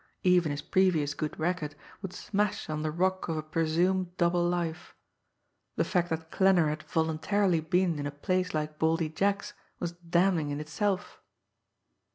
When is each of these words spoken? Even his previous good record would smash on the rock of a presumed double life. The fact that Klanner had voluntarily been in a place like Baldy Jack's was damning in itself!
Even 0.23 0.49
his 0.49 0.63
previous 0.63 1.13
good 1.13 1.37
record 1.39 1.75
would 2.01 2.11
smash 2.11 2.71
on 2.71 2.81
the 2.81 2.89
rock 2.89 3.27
of 3.27 3.37
a 3.37 3.43
presumed 3.43 4.17
double 4.17 4.43
life. 4.43 4.95
The 5.75 5.83
fact 5.83 6.09
that 6.09 6.31
Klanner 6.31 6.69
had 6.69 6.81
voluntarily 6.81 7.59
been 7.59 7.99
in 7.99 8.07
a 8.07 8.11
place 8.11 8.51
like 8.55 8.79
Baldy 8.79 9.09
Jack's 9.09 9.53
was 9.79 9.91
damning 9.91 10.49
in 10.49 10.59
itself! 10.59 11.21